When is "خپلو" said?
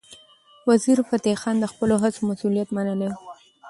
1.73-1.95